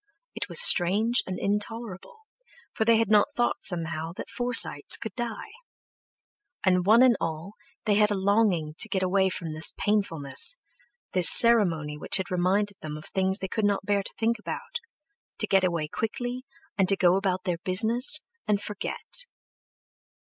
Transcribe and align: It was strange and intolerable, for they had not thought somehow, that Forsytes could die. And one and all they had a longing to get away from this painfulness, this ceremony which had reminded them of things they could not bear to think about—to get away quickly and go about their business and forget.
It 0.33 0.49
was 0.49 0.59
strange 0.59 1.21
and 1.27 1.37
intolerable, 1.37 2.21
for 2.73 2.85
they 2.85 2.97
had 2.97 3.11
not 3.11 3.35
thought 3.35 3.63
somehow, 3.63 4.13
that 4.13 4.31
Forsytes 4.31 4.97
could 4.97 5.13
die. 5.13 5.51
And 6.65 6.87
one 6.87 7.03
and 7.03 7.15
all 7.21 7.53
they 7.85 7.93
had 7.93 8.09
a 8.09 8.15
longing 8.15 8.73
to 8.79 8.89
get 8.89 9.03
away 9.03 9.29
from 9.29 9.51
this 9.51 9.75
painfulness, 9.77 10.55
this 11.13 11.29
ceremony 11.29 11.99
which 11.99 12.17
had 12.17 12.31
reminded 12.31 12.77
them 12.81 12.97
of 12.97 13.05
things 13.05 13.37
they 13.37 13.47
could 13.47 13.63
not 13.63 13.85
bear 13.85 14.01
to 14.01 14.13
think 14.17 14.39
about—to 14.39 15.45
get 15.45 15.63
away 15.63 15.87
quickly 15.87 16.45
and 16.79 16.89
go 16.97 17.15
about 17.15 17.43
their 17.43 17.59
business 17.59 18.21
and 18.47 18.59
forget. 18.59 19.27